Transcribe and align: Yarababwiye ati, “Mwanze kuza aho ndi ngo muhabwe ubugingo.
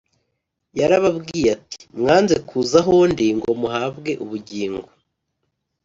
Yarababwiye 0.79 1.47
ati, 1.57 1.79
“Mwanze 1.99 2.35
kuza 2.47 2.77
aho 2.81 2.93
ndi 3.11 3.27
ngo 3.37 3.49
muhabwe 3.61 4.11
ubugingo. 4.23 4.87